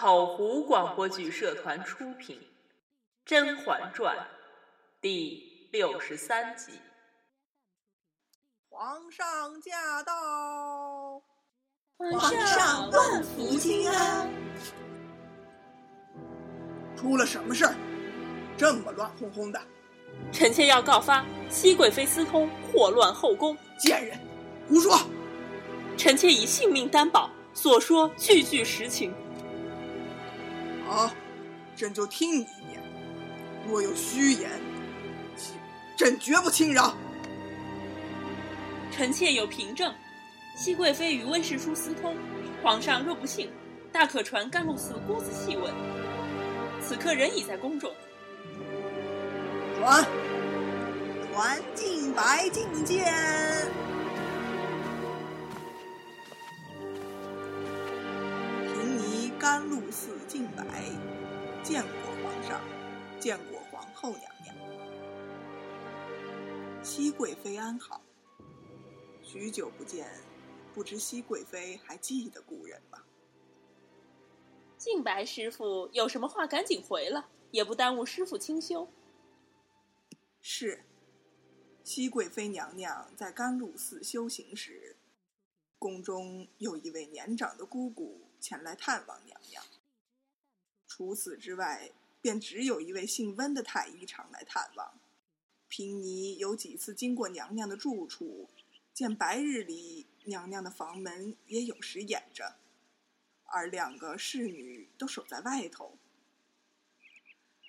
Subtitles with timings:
[0.00, 2.36] 口湖广播剧社团出品，
[3.24, 4.16] 《甄嬛传》
[5.00, 6.70] 第六十三集。
[8.68, 11.20] 皇上驾到！
[11.96, 14.30] 皇上万福金安！
[16.96, 17.74] 出了什么事儿？
[18.56, 19.60] 这么乱哄哄的！
[20.30, 23.58] 臣妾要告发熹贵妃私通，祸乱后宫。
[23.76, 24.16] 贱人，
[24.68, 24.96] 胡说！
[25.96, 29.12] 臣妾以性命担保，所说句句实情。
[31.78, 32.82] 好，朕就听你一言。
[33.68, 34.50] 若有虚言，
[35.96, 36.92] 朕绝不轻饶。
[38.90, 39.94] 臣妾有凭证，
[40.56, 42.16] 熹贵妃与温实初私通。
[42.64, 43.48] 皇上若不信，
[43.92, 45.72] 大可传甘露寺姑子细问。
[46.80, 47.94] 此刻人已在宫中。
[49.78, 50.04] 传，
[51.32, 53.04] 传进白觐见。
[58.66, 60.64] 平尼甘露寺敬白，
[61.68, 62.62] 见过皇上，
[63.20, 64.56] 见过皇后娘娘。
[66.82, 68.00] 熹贵妃安好。
[69.22, 70.08] 许久不见，
[70.72, 73.04] 不知熹贵妃还记得故人吗？
[74.78, 78.88] 敬白师傅有什么话赶紧回了，也不耽误师傅清修。
[80.40, 80.82] 是，
[81.84, 84.96] 熹贵妃娘娘在甘露寺修行时，
[85.78, 89.62] 宫中有一位年长的姑姑前来探望娘娘。
[90.98, 94.98] 除此之外，便只有一位姓温的太医常来探望。
[95.68, 98.48] 平尼有几次经过娘娘的住处，
[98.92, 102.56] 见白日里娘娘的房门也有时掩着，
[103.44, 105.96] 而两个侍女都守在外头。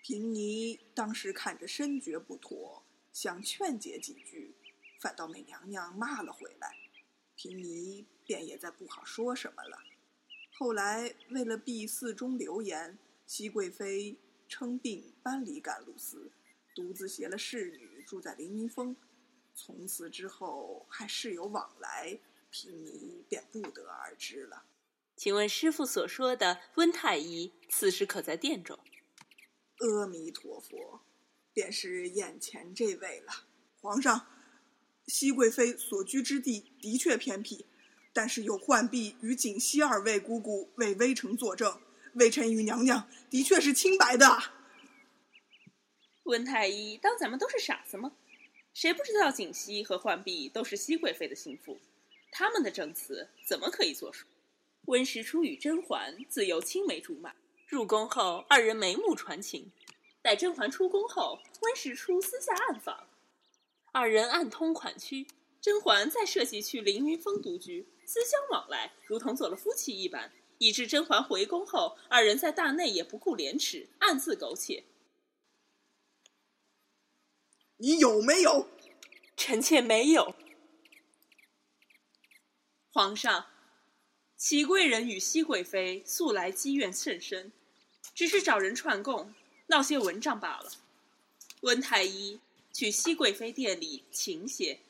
[0.02, 4.56] 平尼当时看着深觉不妥，想劝解几句，
[5.00, 6.76] 反倒被娘娘骂了回来。
[7.36, 9.78] 平尼便也再不好说什么了。
[10.52, 12.98] 后来为了避寺中流言，
[13.30, 16.32] 熹贵妃称病搬离甘露寺，
[16.74, 18.96] 独自携了侍女住在凌云峰。
[19.54, 22.20] 从此之后还事有往来，
[22.50, 24.64] 贫尼便不得而知了。
[25.16, 28.80] 请问师傅所说的温太医，此时可在殿中？
[29.78, 31.02] 阿弥陀佛，
[31.54, 33.46] 便是眼前这位了。
[33.80, 34.26] 皇上，
[35.06, 37.68] 熹贵妃所居之地的确偏僻，
[38.12, 41.80] 但是有浣碧与锦溪二位姑姑为微臣作证，
[42.14, 44.26] 微臣与娘娘的确是清白的。
[46.24, 48.12] 温太医当咱们都是傻子吗？
[48.74, 51.80] 谁不知道景熙和浣碧都是熹贵妃的心腹？
[52.32, 54.28] 他们的证词怎么可以作数？
[54.86, 57.34] 温实初与甄嬛自幼青梅竹马。
[57.68, 59.72] 入宫后，二人眉目传情。
[60.22, 63.08] 待甄嬛出宫后，温实初私下暗访，
[63.92, 65.28] 二人暗通款曲。
[65.62, 70.32] 甄嬛再设计去凌云峰独居，私相往来，如同做了夫妻一般。
[70.60, 74.84] 以致甄嬛回宫后，二人在大内也不顾廉耻，暗自苟且。
[77.78, 78.70] 你有没有？
[79.36, 80.36] 臣妾没有。
[82.92, 83.48] 皇上，
[84.36, 87.52] 祺贵人与熹贵妃素来积怨甚深。
[88.14, 89.34] 只是找人串供，
[89.68, 90.72] 闹些文章罢了。
[91.62, 92.42] 温太医
[92.74, 94.82] 去熹贵妃殿里请些，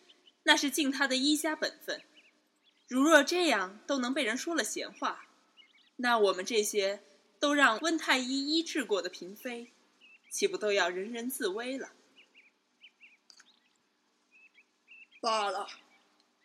[0.44, 2.02] 那是尽他的医家本分。
[2.88, 5.29] 如若这样都能被人说了闲话，
[6.02, 7.04] 那我们这些
[7.40, 9.72] 都让温太医医治过的嫔妃，
[10.30, 11.92] 岂不都要人人自危了？
[15.22, 15.68] 罢了，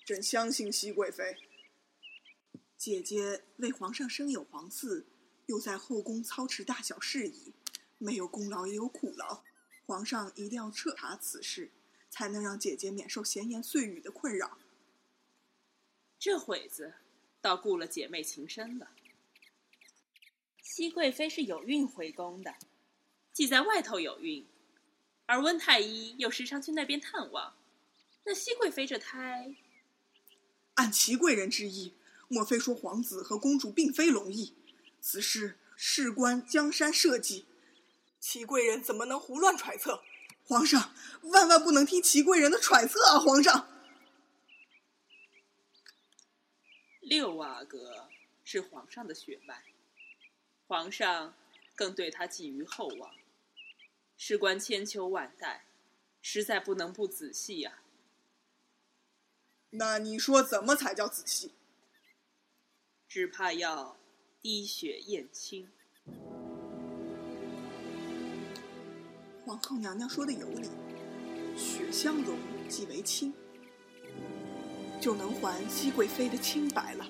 [0.04, 1.36] 朕相信熹贵妃。
[2.76, 5.04] 姐姐为皇上生有皇嗣。
[5.46, 7.52] 又在后宫操持大小事宜，
[7.98, 9.42] 没有功劳也有苦劳，
[9.84, 11.70] 皇上一定要彻查此事，
[12.08, 14.56] 才能让姐姐免受闲言碎语的困扰。
[16.18, 16.94] 这会子，
[17.42, 18.92] 倒顾了姐妹情深了。
[20.64, 22.54] 熹贵妃是有孕回宫的，
[23.34, 24.48] 既在外头有孕，
[25.26, 27.54] 而温太医又时常去那边探望，
[28.24, 29.54] 那熹贵妃这胎，
[30.76, 31.92] 按祺贵人之意，
[32.28, 34.54] 莫非说皇子和公主并非龙裔？
[35.02, 37.44] 此事事关江山社稷，
[38.18, 40.02] 齐贵人怎么能胡乱揣测？
[40.46, 40.94] 皇上
[41.24, 43.18] 万万不能听齐贵人的揣测啊！
[43.18, 43.68] 皇上，
[47.00, 48.08] 六阿哥
[48.42, 49.62] 是皇上的血脉，
[50.66, 51.34] 皇上
[51.74, 53.14] 更对他寄予厚望，
[54.16, 55.66] 事关千秋万代，
[56.22, 57.80] 实在不能不仔细呀。
[59.70, 61.52] 那你说怎么才叫仔细？
[63.08, 63.96] 只怕要。
[64.42, 65.66] 滴血验亲，
[69.46, 70.68] 皇后娘娘说的有理，
[71.56, 72.38] 血相融
[72.68, 73.32] 即为亲，
[75.00, 77.06] 就能还熹贵妃的清白了。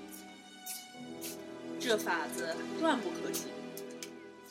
[1.87, 3.49] 这法子断不可行。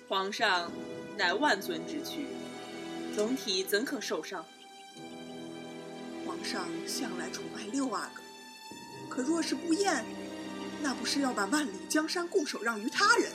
[0.08, 0.72] 皇上
[1.18, 2.28] 乃万尊之躯，
[3.18, 4.46] 龙体怎可受伤？
[6.24, 8.22] 皇上向来宠爱六阿哥，
[9.10, 10.06] 可若是不验，
[10.84, 13.32] 那不是要把万里江山拱手让于他人？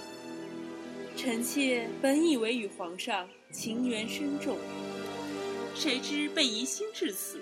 [1.16, 4.58] 臣妾本以为与皇上情缘深重，
[5.74, 7.40] 谁知被疑心至此。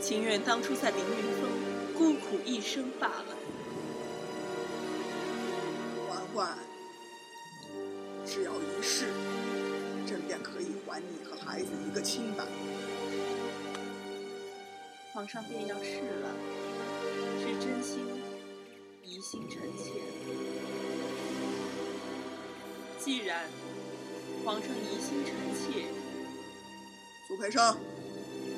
[0.00, 1.50] 情愿当初在凌云峰
[1.98, 3.36] 孤苦一生罢了。
[6.34, 6.56] 嬛嬛，
[8.24, 9.06] 只要一试，
[10.06, 12.44] 朕便可以还你和孩子一个清白。
[15.12, 16.34] 皇上便要试了，
[17.38, 18.00] 是真心
[19.04, 20.00] 疑心臣妾。
[22.98, 23.46] 既然
[24.42, 25.84] 皇上疑心臣妾，
[27.28, 27.76] 苏培生，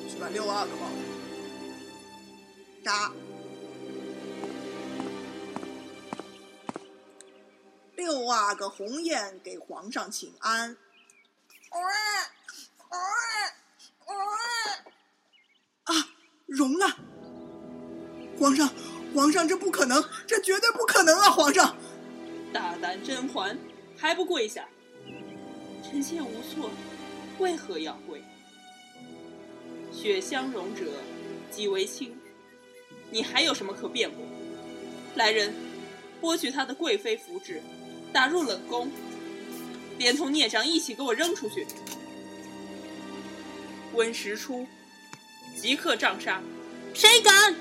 [0.09, 0.93] 去把六阿哥抱来。
[2.83, 3.11] 扎。
[8.05, 10.77] 六阿哥鸿雁给皇上请安。
[15.85, 15.95] 啊，
[16.45, 16.85] 容了！
[18.39, 18.69] 皇上，
[19.15, 21.31] 皇上，这不可能，这绝对不可能啊！
[21.31, 21.75] 皇上，
[22.53, 23.57] 大胆甄嬛，
[23.97, 24.69] 还不跪下？
[25.83, 26.69] 臣妾无错，
[27.39, 28.23] 为何要跪？
[29.91, 30.85] 血相容者，
[31.49, 32.15] 即为亲。
[33.09, 34.23] 你还有什么可辩驳？
[35.15, 35.51] 来人，
[36.21, 37.63] 剥去他的贵妃服饰，
[38.15, 38.89] 打入冷宫，
[39.97, 41.67] 连同孽障一起给我扔出去。
[43.93, 44.65] 温实初，
[45.61, 46.41] 即刻杖杀！
[46.93, 47.53] 谁敢？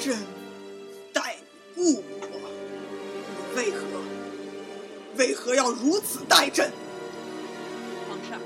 [0.00, 0.18] 朕
[1.12, 1.36] 待
[1.76, 2.28] 你不薄，
[3.28, 3.86] 你为何
[5.18, 6.72] 为何要如此待朕？
[8.08, 8.40] 皇上，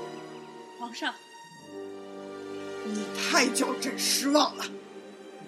[0.79, 1.15] 皇上。
[2.85, 4.65] 你太叫朕失望了，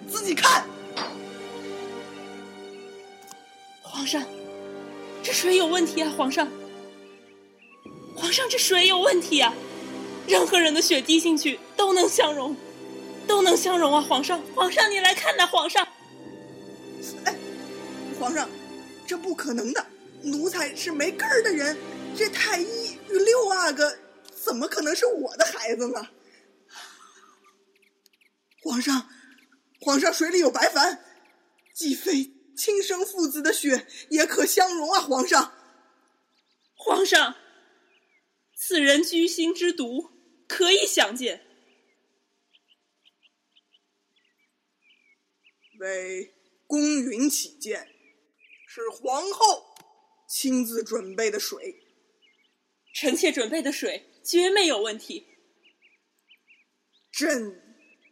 [0.08, 0.66] 自己看。
[4.04, 4.22] 皇上，
[5.22, 6.12] 这水有问题啊！
[6.14, 6.46] 皇上，
[8.14, 9.50] 皇上，这水有问题啊！
[10.28, 12.54] 任何人的血滴进去都能相融，
[13.26, 14.02] 都能相融啊！
[14.02, 15.46] 皇上，皇上，你来看呐！
[15.46, 15.88] 皇上，
[17.24, 17.34] 哎，
[18.20, 18.46] 皇上，
[19.06, 19.86] 这不可能的，
[20.22, 21.74] 奴才是没根儿的人，
[22.14, 23.90] 这太医与六阿哥
[24.34, 26.06] 怎么可能是我的孩子呢？
[28.62, 29.08] 皇上，
[29.80, 30.98] 皇上，水里有白矾，
[31.72, 35.00] 既非亲生父子的血，也可相容啊！
[35.00, 35.52] 皇上，
[36.74, 37.36] 皇上，
[38.54, 40.10] 此人居心之毒，
[40.48, 41.44] 可以想见。
[45.78, 46.34] 为
[46.66, 47.88] 公允起见，
[48.66, 49.74] 是皇后
[50.28, 51.82] 亲自准备的水。
[52.94, 55.26] 臣妾准备的水绝没有问题。
[57.10, 57.60] 朕。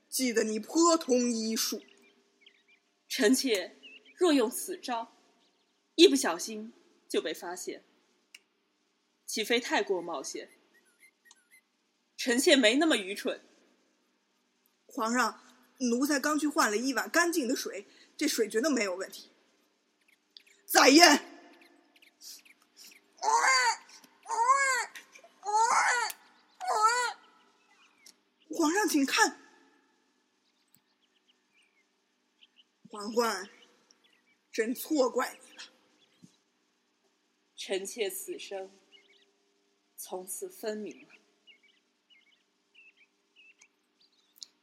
[0.08, 1.82] 记得你颇通医术，
[3.08, 3.80] 臣妾
[4.16, 5.12] 若用此招，
[5.94, 6.72] 一不小心
[7.08, 7.84] 就被发现，
[9.26, 10.50] 岂非太过冒险？
[12.16, 13.44] 臣妾没那么愚蠢。
[14.86, 15.42] 皇上，
[15.78, 17.86] 奴才刚去换了一碗干净的水，
[18.16, 19.30] 这水绝对没有问题。
[20.66, 21.28] 再验。
[28.50, 29.40] 皇上，请看。
[32.88, 33.50] 嬛嬛，
[34.52, 35.62] 朕错怪你了。
[37.56, 38.70] 臣妾此生
[39.96, 41.08] 从此分明了。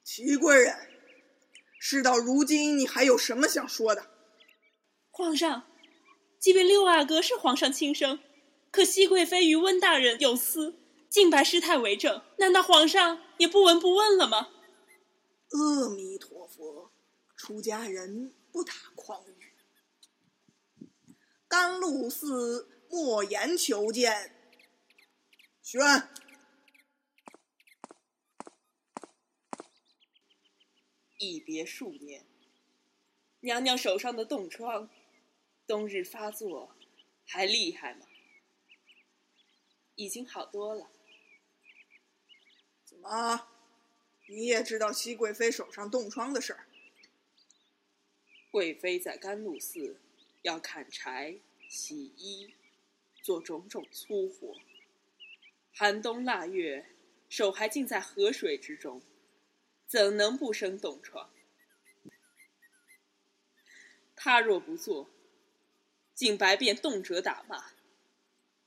[0.04, 0.76] 齐贵人，
[1.80, 4.12] 事到如今，你还有什么想说的？
[5.12, 5.66] 皇上，
[6.38, 8.20] 即便六阿哥是皇上亲生，
[8.72, 10.78] 可熹贵妃与温大人有私，
[11.10, 14.50] 敬拜师太为证，难道皇上也不闻不问了吗？
[15.50, 16.92] 阿弥陀佛。
[17.36, 19.39] 出家人不打诳语。
[21.50, 24.36] 甘露寺莫言求见。
[25.64, 25.82] 宣。
[31.18, 32.24] 一别数年，
[33.42, 34.90] 娘娘手上的冻疮，
[35.66, 36.76] 冬日发作，
[37.26, 38.06] 还厉害吗？
[39.96, 40.92] 已经好多了。
[42.86, 43.50] 怎么，
[44.28, 46.68] 你也知道熹贵妃手上冻疮的事儿？
[48.52, 50.00] 贵妃在甘露寺
[50.42, 52.54] 要砍柴、洗衣，
[53.22, 54.56] 做种种粗活。
[55.72, 56.90] 寒冬腊月，
[57.28, 59.02] 手还浸在河水之中，
[59.86, 61.30] 怎能不生冻疮？
[64.16, 65.10] 他若不做，
[66.14, 67.72] 静白便动辄打骂，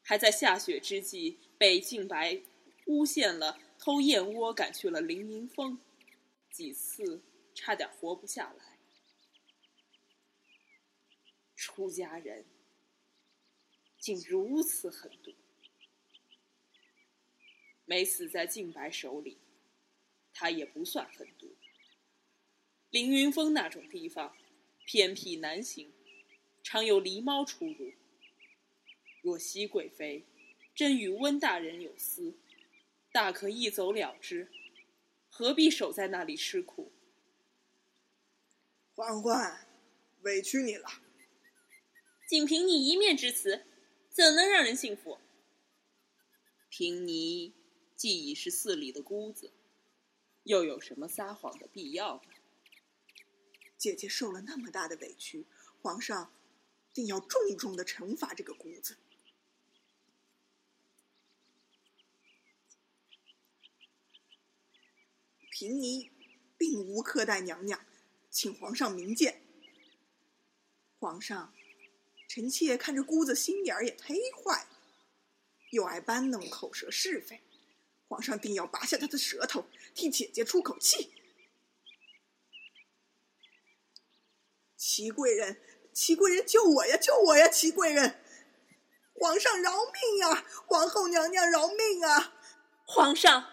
[0.03, 2.41] 还在下雪之际被静白
[2.87, 5.79] 诬陷了，偷燕窝赶去了凌云峰，
[6.51, 7.23] 几次
[7.55, 8.79] 差点活不下来。
[11.63, 12.45] 出家人
[13.97, 15.33] 竟如此狠毒，
[17.85, 19.39] 没死在靖白手里，
[20.35, 21.55] 他也不算狠毒。
[22.91, 24.37] 凌云峰那种地方，
[24.87, 25.93] 偏僻难行，
[26.65, 27.93] 常有狸猫出入。
[29.21, 30.25] 若熹贵妃
[30.75, 32.35] 真与温大人有私，
[33.13, 34.51] 大可一走了之，
[35.31, 36.91] 何必守在那里吃苦？
[38.97, 39.65] 嬛嬛，
[40.23, 40.89] 委屈你了。
[42.33, 43.67] 仅凭你一面之词，
[44.09, 45.19] 怎能让人信服？
[46.71, 47.53] 凭你
[47.95, 49.53] 既已是寺里的姑子，
[50.45, 52.31] 又有什么撒谎的必要呢？
[53.77, 55.45] 姐姐受了那么大的委屈，
[55.83, 56.33] 皇上
[56.95, 58.97] 定要重重的惩罚这个姑子。
[65.51, 66.11] 平尼
[66.57, 67.85] 并无苛待娘娘，
[68.31, 69.43] 请皇上明鉴。
[70.99, 71.53] 皇上，
[72.35, 74.79] 臣妾看着姑子心眼儿也忒坏了，
[75.69, 77.43] 又爱搬弄口舌是非，
[78.09, 81.13] 皇上定要拔下她的舌头，替姐姐出口气。
[84.79, 85.61] 齐贵人，
[85.93, 86.97] 齐贵人，救我呀！
[86.97, 87.47] 救我呀！
[87.49, 88.25] 齐贵人，
[89.13, 90.47] 皇上饶命呀！
[90.67, 92.33] 皇后娘娘饶命啊！
[92.87, 93.51] 皇上。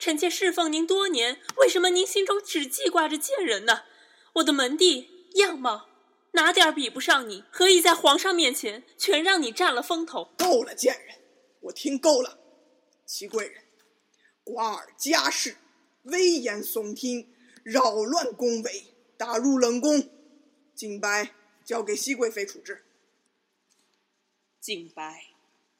[0.00, 3.84] 臣妾侍奉您多年，为什么您心中只记挂着贱人呢？
[4.32, 5.88] 我的门第样貌
[6.36, 7.42] 哪点比不上你？
[7.50, 10.34] 何以在皇上面前全让你占了风头？
[10.36, 11.18] 够了，贱人，
[11.60, 12.38] 我听够了。
[13.06, 13.64] 齐贵人，
[14.44, 15.56] 瓜尔佳氏
[16.02, 18.84] 危言耸听，扰乱宫闱，
[19.16, 20.10] 打入冷宫，
[20.74, 21.32] 景白
[21.64, 22.84] 交给熹贵妃处置。
[24.60, 25.24] 景白，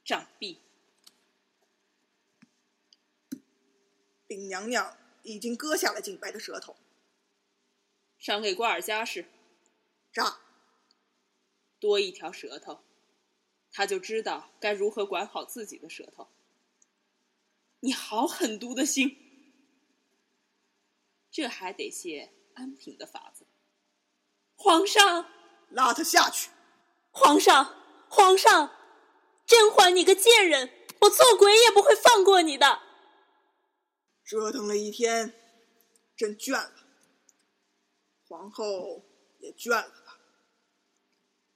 [0.03, 0.57] 杖毙。
[4.27, 6.77] 禀娘娘，已经割下了景白的舌头。
[8.19, 9.27] 赏给瓜尔佳氏。
[10.11, 10.39] 炸。
[11.79, 12.85] 多一条舌头，
[13.71, 16.29] 他就知道该如何管好自己的舌头。
[17.81, 19.17] 你好狠毒的心，
[21.31, 23.47] 这还得谢安平的法子。
[24.55, 25.31] 皇上，
[25.69, 26.51] 拉他下去。
[27.11, 27.77] 皇上，
[28.09, 28.71] 皇上，
[29.47, 32.81] 甄嬛，你个贱人，我做鬼也不会放过你的。
[34.25, 35.35] 折腾了一天，
[36.17, 36.73] 朕倦了。
[38.27, 39.05] 皇后
[39.39, 40.06] 也倦了？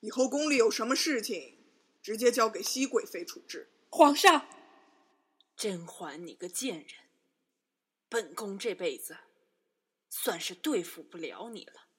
[0.01, 1.59] 以后宫里有什么事情，
[2.03, 3.71] 直接交给熹贵妃处置。
[3.91, 4.49] 皇上，
[5.57, 6.89] 甄嬛，你个贱人，
[8.09, 9.17] 本宫这辈子
[10.09, 11.90] 算是对付不了你了。